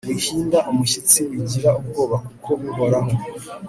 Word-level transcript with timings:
wihinda 0.09 0.57
umushyitsi 0.71 1.19
wigira 1.29 1.69
ubwoba 1.79 2.15
kuko 2.27 2.49
uhoraho 2.71 3.11